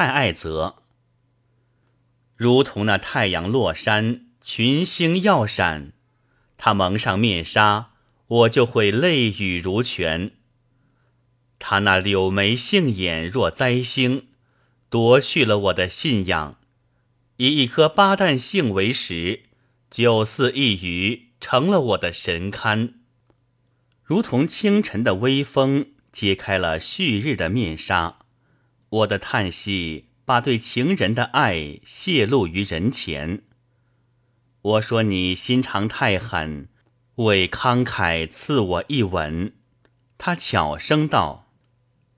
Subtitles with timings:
[0.00, 0.76] 太爱泽，
[2.36, 5.90] 如同那太阳落山，群星耀闪，
[6.56, 7.90] 他蒙上面纱，
[8.28, 10.30] 我就会泪雨如泉。
[11.58, 14.28] 他那柳眉杏眼若灾星，
[14.88, 16.60] 夺去了我的信仰。
[17.38, 19.46] 以一颗八旦杏为食，
[19.90, 22.92] 九四一鱼，成了我的神龛。
[24.04, 28.20] 如同清晨的微风，揭开了旭日的面纱。
[28.90, 33.42] 我的叹息，把对情人的爱泄露于人前。
[34.62, 36.68] 我说你心肠太狠，
[37.16, 39.52] 为慷慨赐我一吻。
[40.16, 41.52] 他悄声道：“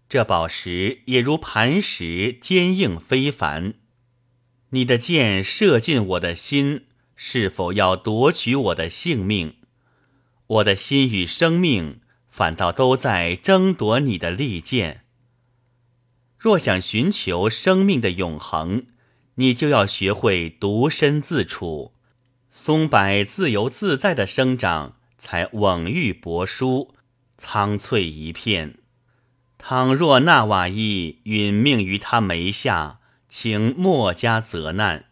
[0.08, 3.74] 这宝石也如磐石，坚硬非凡。
[4.70, 9.56] 你的箭射进我的心，是否要夺取我的性命？
[10.46, 15.04] 我的心与生命，反倒都在争夺你的利剑。”
[16.40, 18.86] 若想寻求生命的永恒，
[19.34, 21.92] 你就要学会独身自处，
[22.48, 26.94] 松柏自由自在的生长，才稳郁柏疏，
[27.36, 28.78] 苍翠一片。
[29.58, 35.10] 倘若纳瓦伊殒命于他眉下，请莫加责难。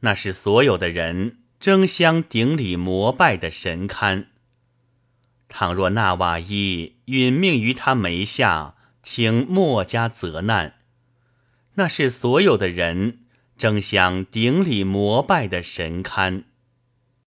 [0.00, 4.28] 那是所有的人争相顶礼膜拜的神龛。
[5.50, 10.76] 倘若纳瓦伊殒命于他眉下，请莫家责难，
[11.74, 13.18] 那是所有的人
[13.58, 16.44] 争相顶礼膜拜的神龛。